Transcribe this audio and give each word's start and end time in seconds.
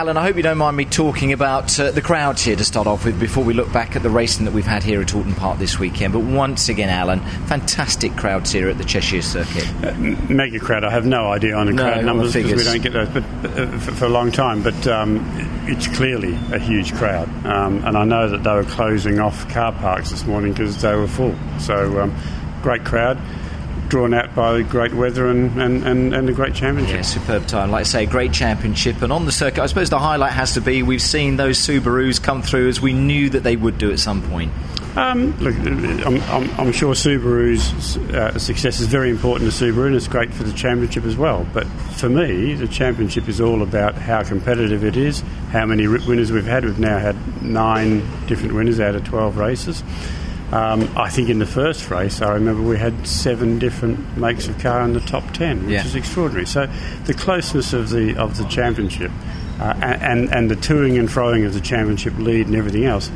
Alan, 0.00 0.16
I 0.16 0.22
hope 0.22 0.36
you 0.36 0.42
don't 0.42 0.56
mind 0.56 0.78
me 0.78 0.86
talking 0.86 1.34
about 1.34 1.78
uh, 1.78 1.90
the 1.90 2.00
crowds 2.00 2.42
here 2.42 2.56
to 2.56 2.64
start 2.64 2.86
off 2.86 3.04
with 3.04 3.20
before 3.20 3.44
we 3.44 3.52
look 3.52 3.70
back 3.70 3.96
at 3.96 4.02
the 4.02 4.08
racing 4.08 4.46
that 4.46 4.54
we've 4.54 4.64
had 4.64 4.82
here 4.82 5.02
at 5.02 5.08
Oulton 5.08 5.36
Park 5.36 5.58
this 5.58 5.78
weekend. 5.78 6.14
But 6.14 6.20
once 6.20 6.70
again, 6.70 6.88
Alan, 6.88 7.20
fantastic 7.48 8.16
crowds 8.16 8.50
here 8.50 8.70
at 8.70 8.78
the 8.78 8.84
Cheshire 8.84 9.20
Circuit. 9.20 9.68
Uh, 9.84 9.92
mega 10.32 10.58
crowd. 10.58 10.84
I 10.84 10.90
have 10.90 11.04
no 11.04 11.30
idea 11.30 11.54
on 11.54 11.66
the 11.66 11.74
no, 11.74 11.82
crowd 11.82 12.02
numbers 12.06 12.32
because 12.32 12.50
we 12.50 12.64
don't 12.64 12.80
get 12.80 12.94
those 12.94 13.10
but, 13.10 13.24
uh, 13.44 13.78
for, 13.78 13.92
for, 13.92 14.04
a 14.06 14.08
long 14.08 14.32
time. 14.32 14.62
But 14.62 14.86
um, 14.86 15.22
it's 15.68 15.86
clearly 15.86 16.32
a 16.50 16.58
huge 16.58 16.94
crowd. 16.94 17.28
Um, 17.44 17.84
and 17.84 17.94
I 17.94 18.04
know 18.04 18.26
that 18.26 18.42
they 18.42 18.54
were 18.54 18.64
closing 18.64 19.20
off 19.20 19.50
car 19.50 19.70
parks 19.70 20.12
this 20.12 20.24
morning 20.24 20.54
because 20.54 20.80
they 20.80 20.94
were 20.94 21.08
full. 21.08 21.36
So, 21.58 22.00
um, 22.00 22.16
great 22.62 22.86
crowd 22.86 23.18
drawn 23.90 24.14
out 24.14 24.34
by 24.34 24.62
great 24.62 24.94
weather 24.94 25.28
and, 25.28 25.60
and, 25.60 25.86
and, 25.86 26.14
and, 26.14 26.28
a 26.28 26.32
great 26.32 26.54
championship. 26.54 26.96
Yeah, 26.96 27.02
superb 27.02 27.46
time. 27.46 27.70
Like 27.70 27.80
I 27.80 27.84
say, 27.84 28.06
great 28.06 28.32
championship. 28.32 29.02
And 29.02 29.12
on 29.12 29.26
the 29.26 29.32
circuit, 29.32 29.62
I 29.62 29.66
suppose 29.66 29.90
the 29.90 29.98
highlight 29.98 30.32
has 30.32 30.54
to 30.54 30.60
be 30.60 30.82
we've 30.82 31.02
seen 31.02 31.36
those 31.36 31.58
Subarus 31.58 32.22
come 32.22 32.40
through 32.40 32.68
as 32.68 32.80
we 32.80 32.92
knew 32.92 33.28
that 33.30 33.42
they 33.42 33.56
would 33.56 33.76
do 33.76 33.90
at 33.90 33.98
some 33.98 34.22
point. 34.22 34.52
Um, 34.96 35.38
look, 35.38 35.54
I'm, 35.56 36.20
I'm, 36.22 36.60
I'm, 36.60 36.72
sure 36.72 36.94
Subaru's 36.94 37.96
uh, 38.12 38.36
success 38.38 38.80
is 38.80 38.88
very 38.88 39.10
important 39.10 39.50
to 39.52 39.56
Subaru 39.64 39.86
and 39.86 39.94
it's 39.94 40.08
great 40.08 40.32
for 40.34 40.42
the 40.42 40.52
championship 40.52 41.04
as 41.04 41.16
well. 41.16 41.46
But 41.52 41.66
for 41.66 42.08
me, 42.08 42.54
the 42.54 42.66
championship 42.66 43.28
is 43.28 43.40
all 43.40 43.62
about 43.62 43.94
how 43.94 44.24
competitive 44.24 44.82
it 44.82 44.96
is, 44.96 45.22
how 45.50 45.64
many 45.66 45.86
winners 45.86 46.32
we've 46.32 46.44
had. 46.44 46.64
We've 46.64 46.78
now 46.78 46.98
had 46.98 47.42
nine 47.42 48.00
different 48.26 48.54
winners 48.54 48.80
out 48.80 48.96
of 48.96 49.04
12 49.04 49.36
races. 49.36 49.84
Um, 50.52 50.90
I 50.96 51.10
think 51.10 51.28
in 51.28 51.38
the 51.38 51.46
first 51.46 51.90
race, 51.90 52.20
I 52.22 52.32
remember 52.32 52.62
we 52.62 52.76
had 52.76 53.06
seven 53.06 53.58
different 53.58 54.16
makes 54.16 54.48
of 54.48 54.58
car 54.58 54.82
in 54.82 54.94
the 54.94 55.00
top 55.00 55.32
ten, 55.32 55.62
which 55.62 55.72
yeah. 55.72 55.84
is 55.84 55.94
extraordinary. 55.94 56.46
So 56.46 56.68
the 57.04 57.14
closeness 57.14 57.72
of 57.72 57.90
the 57.90 58.16
of 58.16 58.36
the 58.36 58.44
championship 58.44 59.12
uh, 59.60 59.74
and 59.82 60.28
and 60.32 60.50
the 60.50 60.56
toing 60.56 60.98
and 60.98 61.08
froing 61.08 61.46
of 61.46 61.54
the 61.54 61.60
championship 61.60 62.18
lead 62.18 62.46
and 62.46 62.56
everything 62.56 62.84
else 62.84 63.10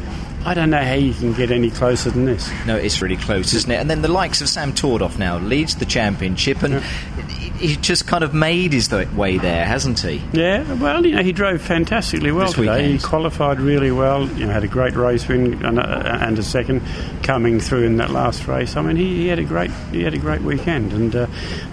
I 0.46 0.52
don't 0.52 0.68
know 0.68 0.82
how 0.82 0.92
you 0.92 1.14
can 1.14 1.32
get 1.32 1.50
any 1.50 1.70
closer 1.70 2.10
than 2.10 2.26
this. 2.26 2.50
No, 2.66 2.76
it's 2.76 3.00
really 3.00 3.16
close, 3.16 3.54
isn't 3.54 3.70
it? 3.70 3.76
And 3.76 3.88
then 3.88 4.02
the 4.02 4.08
likes 4.08 4.42
of 4.42 4.48
Sam 4.50 4.74
Tordoff 4.74 5.18
now 5.18 5.38
leads 5.38 5.76
the 5.76 5.86
championship, 5.86 6.62
and 6.62 6.74
yeah. 6.74 7.43
He 7.58 7.76
just 7.76 8.06
kind 8.06 8.24
of 8.24 8.34
made 8.34 8.72
his 8.72 8.90
way 8.90 9.38
there, 9.38 9.64
hasn't 9.64 10.00
he? 10.00 10.22
Yeah, 10.32 10.72
well, 10.74 11.04
you 11.06 11.16
know, 11.16 11.22
he 11.22 11.32
drove 11.32 11.62
fantastically 11.62 12.32
well 12.32 12.46
this 12.46 12.56
today. 12.56 12.76
Weekend. 12.76 13.00
He 13.00 13.06
qualified 13.06 13.60
really 13.60 13.90
well. 13.90 14.26
You 14.28 14.46
know, 14.46 14.52
had 14.52 14.64
a 14.64 14.68
great 14.68 14.94
race 14.94 15.26
win 15.28 15.64
and 15.64 15.78
a, 15.78 16.26
and 16.26 16.38
a, 16.38 16.42
second 16.42 16.82
coming 17.22 17.60
through 17.60 17.84
in 17.84 17.96
that 17.96 18.10
last 18.10 18.46
race. 18.46 18.76
I 18.76 18.82
mean, 18.82 18.96
he, 18.96 19.16
he 19.16 19.28
had 19.28 19.38
a 19.38 19.44
great 19.44 19.70
he 19.90 20.02
had 20.02 20.14
a 20.14 20.18
great 20.18 20.42
weekend. 20.42 20.92
And 20.92 21.14
uh, 21.14 21.26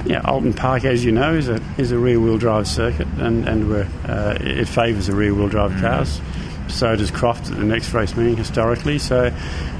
yeah, 0.05 0.21
Oulton 0.21 0.55
Park, 0.55 0.85
as 0.85 1.03
you 1.03 1.11
know, 1.11 1.33
is 1.33 1.49
a 1.49 1.59
is 1.77 1.91
a 1.91 1.97
rear 1.97 2.19
wheel 2.19 2.37
drive 2.37 2.67
circuit, 2.67 3.07
and 3.17 3.47
and 3.47 3.71
uh, 4.07 4.37
it 4.39 4.67
favours 4.67 5.07
the 5.07 5.15
rear 5.15 5.33
wheel 5.33 5.49
drive 5.49 5.71
mm. 5.71 5.81
cars 5.81 6.21
so 6.67 6.95
does 6.95 7.11
Croft 7.11 7.51
at 7.51 7.57
the 7.57 7.63
next 7.63 7.93
race 7.93 8.15
meeting 8.15 8.37
historically. 8.37 8.99
So 8.99 9.33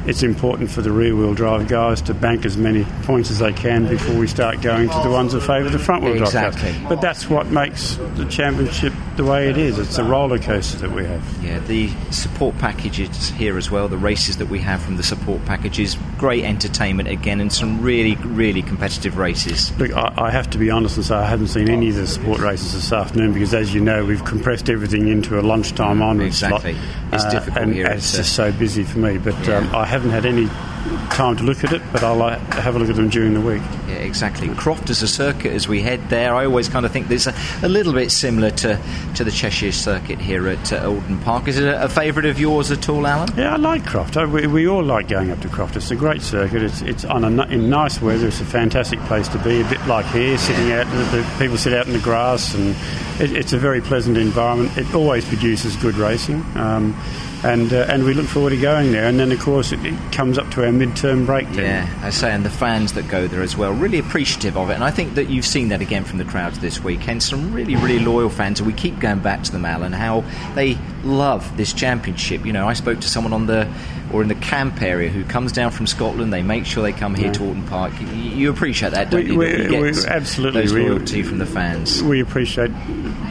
it's 0.06 0.24
important 0.24 0.72
for 0.72 0.82
the 0.82 0.92
rear 0.92 1.16
wheel 1.16 1.34
drive 1.34 1.68
guys 1.68 2.02
to 2.04 2.14
bank 2.14 2.46
as 2.46 2.58
many 2.58 2.86
points 3.04 3.30
as 3.30 3.40
they 3.40 3.54
can 3.54 3.88
before 3.88 4.16
we 4.18 4.28
start 4.28 4.62
going 4.62 4.90
to 4.90 5.00
the 5.04 5.12
ones 5.12 5.34
that 5.34 5.42
favour 5.42 5.70
the 5.70 5.80
front 5.80 6.04
wheel 6.04 6.18
drive 6.18 6.28
exactly. 6.28 6.76
But 6.90 7.02
that's 7.02 7.30
what 7.30 7.48
makes 7.48 7.96
the 8.16 8.26
championship 8.26 8.94
the 9.16 9.24
way 9.24 9.50
it 9.50 9.58
is. 9.58 9.78
It's 9.78 9.98
a 9.98 10.04
roller 10.04 10.40
coaster 10.40 10.80
that 10.80 10.92
we 10.92 11.06
have. 11.06 11.44
Yeah, 11.44 11.60
the 11.60 11.90
support 12.12 12.58
packages 12.58 13.30
here 13.30 13.58
as 13.58 13.70
well, 13.70 13.88
the 13.88 13.98
races 13.98 14.38
that 14.38 14.48
we 14.48 14.60
have 14.60 14.82
from 14.82 14.98
the 14.98 15.04
support 15.04 15.46
packages, 15.46 15.98
great 16.18 16.44
entertainment 16.44 17.10
again, 17.10 17.40
and 17.40 17.52
some 17.52 17.82
really, 17.82 18.16
really 18.16 18.62
competitive 18.62 19.18
races. 19.18 19.78
Look, 19.78 19.94
I, 19.94 20.14
I 20.18 20.32
have 20.32 20.50
to 20.52 20.58
be 20.58 20.72
honest 20.72 20.98
and 20.98 21.06
say 21.06 21.16
I 21.16 21.26
haven't 21.26 21.48
seen 21.48 21.70
any 21.70 21.90
of 21.90 21.96
the 21.96 22.08
support 22.08 22.40
races 22.40 22.74
this 22.74 22.92
afternoon 22.92 23.34
because, 23.34 23.54
as 23.54 23.74
you 23.74 23.82
know, 23.82 24.06
we've 24.06 24.26
compressed 24.26 24.70
everything 24.70 25.08
into 25.10 25.40
a 25.40 25.42
lunchtime 25.42 26.02
onwards 26.02 26.42
exactly. 26.42 26.71
slot. 26.71 26.71
It's 27.14 27.24
uh, 27.24 27.30
difficult 27.30 27.64
and 27.64 27.74
here. 27.74 27.88
It's 27.88 28.16
just 28.16 28.36
so 28.36 28.52
busy 28.52 28.84
for 28.84 29.00
me. 29.00 29.18
But 29.18 29.36
yeah. 29.48 29.58
um, 29.58 29.76
I 29.76 29.86
haven't 29.86 30.12
had 30.12 30.26
any 30.26 30.48
time 31.10 31.36
to 31.38 31.44
look 31.44 31.64
at 31.64 31.74
it, 31.74 31.82
but 31.92 32.04
I'll 32.04 32.22
uh, 32.22 32.38
have 32.52 32.76
a 32.76 32.80
look 32.80 32.90
at 32.90 32.96
them 32.96 33.10
during 33.10 33.34
the 33.34 33.42
week. 33.42 33.62
Exactly. 34.02 34.50
Croft 34.56 34.90
as 34.90 35.02
a 35.02 35.08
circuit 35.08 35.54
as 35.54 35.68
we 35.68 35.82
head 35.82 36.10
there, 36.10 36.36
I 36.36 36.46
always 36.46 36.68
kind 36.68 36.86
of 36.86 36.92
think 36.92 37.08
there's 37.08 37.28
a, 37.28 37.36
a 37.64 37.70
little 37.70 37.94
bit 37.94 38.12
similar 38.12 38.52
to, 38.52 38.80
to 39.16 39.24
the 39.24 39.32
Cheshire 39.32 39.72
circuit 39.72 40.20
here 40.20 40.48
at 40.48 40.74
uh, 40.74 40.88
Oulton 40.88 41.22
Park. 41.24 41.48
Is 41.48 41.58
it 41.58 41.66
a, 41.66 41.84
a 41.84 41.90
favourite 41.90 42.28
of 42.28 42.40
yours 42.40 42.72
at 42.72 42.90
all, 42.90 43.06
Alan? 43.06 43.30
Yeah, 43.38 43.54
I 43.54 43.58
like 43.58 43.86
Croft. 43.86 44.18
I, 44.18 44.26
we, 44.26 44.48
we, 44.48 44.68
all 44.68 44.84
like 44.84 45.08
going 45.08 45.32
up 45.32 45.40
to 45.42 45.50
Croft. 45.50 45.76
It's 45.76 45.92
a 45.92 45.96
great 45.96 46.22
circuit. 46.22 46.64
It's, 46.64 46.82
it's 46.82 47.06
on 47.06 47.24
a, 47.24 47.44
in 47.46 47.70
nice 47.70 48.02
weather. 48.02 48.28
It's 48.28 48.42
a 48.42 48.46
fantastic 48.46 49.00
place 49.02 49.28
to 49.30 49.38
be. 49.40 49.62
A 49.62 49.70
bit 49.70 49.86
like 49.88 50.06
here, 50.08 50.38
sitting 50.38 50.72
out. 50.72 50.86
The, 50.88 51.18
the 51.18 51.36
people 51.40 51.58
sit 51.58 51.74
out 51.74 51.88
in 51.88 51.94
the 51.94 52.00
grass, 52.00 52.54
and 52.54 52.76
it, 53.20 53.36
it's 53.36 53.54
a 53.54 53.58
very 53.58 53.82
pleasant 53.82 54.18
environment. 54.18 54.78
It 54.78 54.94
always 54.94 55.26
produces 55.26 55.76
good 55.76 55.96
racing. 55.96 56.44
Um, 56.56 56.96
and 57.44 57.74
uh, 57.74 57.86
and 57.90 58.04
we 58.04 58.14
look 58.14 58.28
forward 58.28 58.52
to 58.52 58.58
going 58.58 58.92
there. 58.92 59.06
And 59.06 59.20
then, 59.20 59.32
of 59.32 59.40
course, 59.40 59.72
it, 59.72 59.84
it 59.86 59.96
comes 60.12 60.38
up 60.38 60.50
to 60.52 60.66
our 60.66 60.72
mid-term 60.72 61.26
break. 61.26 61.50
Then. 61.50 61.88
Yeah, 61.88 62.06
I 62.06 62.10
say, 62.12 62.32
and 62.32 62.46
the 62.46 62.50
fans 62.50 62.94
that 62.94 63.08
go 63.08 63.28
there 63.28 63.42
as 63.42 63.58
well, 63.58 63.72
really 63.74 63.91
appreciative 64.00 64.58
of 64.58 64.70
it. 64.70 64.74
And 64.74 64.84
I 64.84 64.92
think 64.92 65.16
that 65.16 65.30
you've 65.30 65.46
seen 65.46 65.70
that 65.70 65.82
again 65.82 66.04
from 66.04 66.18
the 66.18 66.26
crowds 66.26 66.60
this 66.60 66.84
weekend. 66.84 67.24
Some 67.24 67.54
really, 67.54 67.76
really 67.76 68.00
loyal 68.00 68.30
fans, 68.30 68.60
and 68.60 68.68
we 68.68 68.74
keep 68.74 69.00
going 69.00 69.20
back 69.20 69.44
to 69.44 69.52
them, 69.52 69.66
Alan, 69.66 69.94
how 69.94 70.24
they 70.56 70.78
love 71.04 71.58
this 71.58 71.74
championship. 71.74 72.46
You 72.46 72.54
know, 72.54 72.68
I 72.68 72.74
spoke 72.74 73.00
to 73.02 73.10
someone 73.10 73.34
on 73.34 73.48
the 73.48 73.72
or 74.14 74.22
in 74.22 74.28
the 74.28 74.36
camp 74.36 74.82
area 74.82 75.10
who 75.10 75.24
comes 75.24 75.52
down 75.52 75.72
from 75.72 75.88
Scotland. 75.88 76.34
They 76.34 76.42
make 76.42 76.66
sure 76.66 76.84
they 76.84 76.92
come 76.92 77.16
here 77.16 77.28
yeah. 77.28 77.34
to 77.34 77.44
Oulton 77.44 77.68
Park. 77.68 77.94
You 78.14 78.50
appreciate 78.50 78.94
that, 78.94 79.10
don't 79.10 79.24
we, 79.24 79.32
you? 79.32 79.38
We, 79.38 79.82
we 79.82 80.06
absolutely 80.08 80.62
those 80.62 80.74
loyalty 80.74 81.18
we, 81.18 81.24
from 81.24 81.38
the 81.38 81.46
fans. 81.46 82.04
We 82.04 82.22
appreciate 82.22 82.72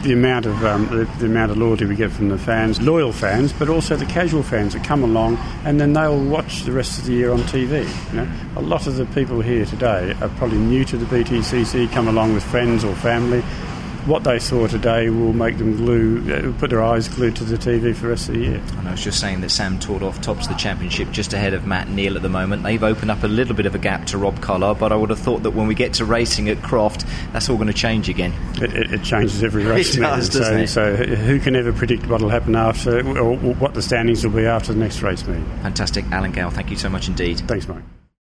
the 0.03 0.13
amount 0.13 0.45
of 0.45 0.63
um, 0.65 0.87
the, 0.87 1.05
the, 1.19 1.25
amount 1.25 1.51
of 1.51 1.57
loyalty 1.57 1.85
we 1.85 1.95
get 1.95 2.11
from 2.11 2.29
the 2.29 2.37
fans, 2.37 2.81
loyal 2.81 3.11
fans, 3.11 3.53
but 3.53 3.69
also 3.69 3.95
the 3.95 4.05
casual 4.05 4.43
fans 4.43 4.73
that 4.73 4.83
come 4.83 5.03
along 5.03 5.37
and 5.65 5.79
then 5.79 5.93
they'll 5.93 6.23
watch 6.23 6.63
the 6.63 6.71
rest 6.71 6.99
of 6.99 7.05
the 7.05 7.13
year 7.13 7.31
on 7.31 7.39
TV. 7.41 7.87
You 8.11 8.21
know, 8.21 8.31
a 8.55 8.61
lot 8.61 8.87
of 8.87 8.95
the 8.95 9.05
people 9.07 9.41
here 9.41 9.65
today 9.65 10.13
are 10.21 10.29
probably 10.29 10.57
new 10.57 10.83
to 10.85 10.97
the 10.97 11.05
BTCC, 11.05 11.91
come 11.91 12.07
along 12.07 12.33
with 12.33 12.43
friends 12.43 12.83
or 12.83 12.95
family 12.95 13.43
what 14.05 14.23
they 14.23 14.39
saw 14.39 14.67
today 14.67 15.09
will 15.09 15.33
make 15.33 15.57
them 15.57 15.75
glue, 15.75 16.33
uh, 16.33 16.59
put 16.59 16.69
their 16.69 16.81
eyes 16.81 17.07
glued 17.07 17.35
to 17.35 17.43
the 17.43 17.57
TV 17.57 17.93
for 17.95 18.03
the 18.03 18.07
rest 18.09 18.29
of 18.29 18.35
the 18.35 18.41
year. 18.41 18.61
And 18.77 18.87
I 18.87 18.91
was 18.91 19.03
just 19.03 19.19
saying 19.19 19.41
that 19.41 19.51
Sam 19.51 19.79
Tordoff 19.79 20.21
tops 20.21 20.47
the 20.47 20.55
championship 20.55 21.11
just 21.11 21.33
ahead 21.33 21.53
of 21.53 21.65
Matt 21.67 21.89
Neal 21.89 22.15
at 22.15 22.21
the 22.21 22.29
moment. 22.29 22.63
They've 22.63 22.83
opened 22.83 23.11
up 23.11 23.23
a 23.23 23.27
little 23.27 23.55
bit 23.55 23.65
of 23.65 23.75
a 23.75 23.79
gap 23.79 24.05
to 24.07 24.17
Rob 24.17 24.41
Collard, 24.41 24.79
but 24.79 24.91
I 24.91 24.95
would 24.95 25.09
have 25.09 25.19
thought 25.19 25.43
that 25.43 25.51
when 25.51 25.67
we 25.67 25.75
get 25.75 25.93
to 25.95 26.05
racing 26.05 26.49
at 26.49 26.61
Croft, 26.63 27.05
that's 27.31 27.49
all 27.49 27.57
going 27.57 27.67
to 27.67 27.73
change 27.73 28.09
again. 28.09 28.33
It, 28.55 28.73
it, 28.73 28.93
it 28.93 29.03
changes 29.03 29.43
every 29.43 29.63
race. 29.65 29.95
it 29.95 30.01
does, 30.01 30.31
so, 30.31 30.55
it? 30.55 30.67
so 30.67 30.95
who 30.95 31.39
can 31.39 31.55
ever 31.55 31.71
predict 31.71 32.07
what 32.07 32.21
will 32.21 32.29
happen 32.29 32.55
after, 32.55 33.05
or 33.17 33.35
what 33.35 33.73
the 33.73 33.81
standings 33.81 34.23
will 34.25 34.33
be 34.33 34.45
after 34.45 34.73
the 34.73 34.79
next 34.79 35.01
race 35.01 35.25
meeting? 35.25 35.45
Fantastic. 35.61 36.05
Alan 36.11 36.31
Gale, 36.31 36.49
thank 36.49 36.71
you 36.71 36.77
so 36.77 36.89
much 36.89 37.07
indeed. 37.07 37.39
Thanks, 37.47 37.67
Mike. 37.67 37.83